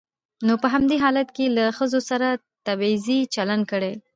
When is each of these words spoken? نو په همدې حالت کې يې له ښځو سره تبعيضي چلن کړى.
نو 0.47 0.53
په 0.61 0.67
همدې 0.73 0.97
حالت 1.03 1.27
کې 1.35 1.43
يې 1.47 1.53
له 1.57 1.63
ښځو 1.77 1.99
سره 2.09 2.27
تبعيضي 2.67 3.19
چلن 3.35 3.61
کړى. 3.71 3.93